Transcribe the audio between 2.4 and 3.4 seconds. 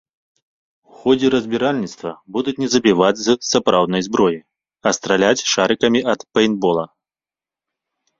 не забіваць з